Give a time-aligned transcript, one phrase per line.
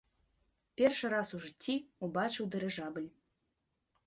[0.81, 1.75] Першы раз у жыцці
[2.09, 3.07] ўбачыў дырыжабль.